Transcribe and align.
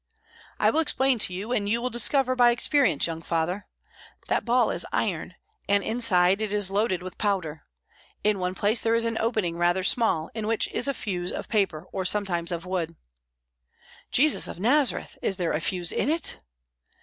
"I 0.59 0.71
will 0.71 0.79
explain 0.79 1.19
to 1.19 1.31
you, 1.31 1.51
and 1.51 1.69
you 1.69 1.79
will 1.79 1.91
discover 1.91 2.35
by 2.35 2.49
experience, 2.49 3.05
young 3.05 3.21
father. 3.21 3.67
That 4.29 4.45
ball 4.45 4.71
is 4.71 4.83
iron, 4.91 5.35
and 5.69 5.83
inside 5.83 6.41
it 6.41 6.51
is 6.51 6.71
loaded 6.71 7.03
with 7.03 7.19
powder. 7.19 7.67
In 8.23 8.39
one 8.39 8.55
place 8.55 8.81
there 8.81 8.95
is 8.95 9.05
an 9.05 9.19
opening 9.19 9.57
rather 9.57 9.83
small, 9.83 10.31
in 10.33 10.47
which 10.47 10.67
is 10.69 10.87
a 10.87 10.95
fuse 10.95 11.31
of 11.31 11.49
paper 11.49 11.85
or 11.91 12.03
sometimes 12.03 12.51
of 12.51 12.65
wood." 12.65 12.95
"Jesus 14.09 14.47
of 14.47 14.59
Nazareth! 14.59 15.19
is 15.21 15.37
there 15.37 15.51
a 15.53 15.61
fuse 15.61 15.91
in 15.91 16.09
it?" 16.09 16.39